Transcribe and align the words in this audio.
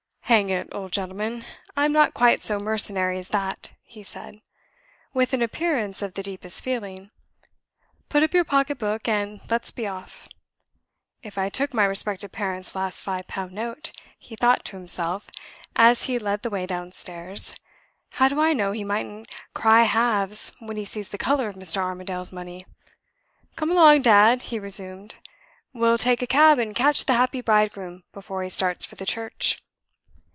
"Hang 0.31 0.49
it, 0.49 0.69
old 0.71 0.93
gentleman, 0.93 1.43
I'm 1.75 1.91
not 1.91 2.13
quite 2.13 2.39
so 2.41 2.57
mercenary 2.57 3.19
as 3.19 3.27
that!" 3.35 3.73
he 3.83 4.01
said, 4.01 4.39
with 5.13 5.33
an 5.33 5.41
appearance 5.41 6.01
of 6.01 6.13
the 6.13 6.23
deepest 6.23 6.63
feeling. 6.63 7.11
"Put 8.07 8.23
up 8.23 8.33
your 8.33 8.45
pocket 8.45 8.79
book, 8.79 9.09
and 9.09 9.41
let's 9.49 9.71
be 9.71 9.85
off." 9.87 10.29
"If 11.21 11.37
I 11.37 11.49
took 11.49 11.73
my 11.73 11.83
respected 11.83 12.31
parent's 12.31 12.75
last 12.75 13.03
five 13.03 13.27
pound 13.27 13.51
note," 13.51 13.91
he 14.17 14.37
thought 14.37 14.63
to 14.67 14.77
himself, 14.77 15.29
as 15.75 16.03
he 16.03 16.17
led 16.17 16.43
the 16.43 16.49
way 16.49 16.65
downstairs, 16.65 17.53
"how 18.11 18.29
do 18.29 18.39
I 18.39 18.53
know 18.53 18.71
he 18.71 18.85
mightn't 18.85 19.27
cry 19.53 19.81
halves 19.83 20.53
when 20.59 20.77
he 20.77 20.85
sees 20.85 21.09
the 21.09 21.17
color 21.17 21.49
of 21.49 21.57
Mr. 21.57 21.81
Armadale's 21.81 22.31
money?" 22.31 22.65
"Come 23.57 23.69
along, 23.69 24.03
dad!" 24.03 24.43
he 24.43 24.59
resumed. 24.59 25.15
"We'll 25.73 25.97
take 25.97 26.21
a 26.21 26.27
cab 26.27 26.57
and 26.57 26.73
catch 26.73 27.03
the 27.03 27.15
happy 27.15 27.41
bridegroom 27.41 28.05
before 28.13 28.41
he 28.43 28.47
starts 28.47 28.85
for 28.85 28.95
the 28.95 29.05
church!" 29.05 29.59